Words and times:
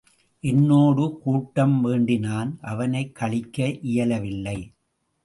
என்னோடு 0.43 1.19
கூட்டம் 1.23 1.81
வேண்டினான் 1.81 2.57
அவனைக் 2.61 3.15
கழிக்க 3.15 3.67
இயலவில்லை. 3.81 4.57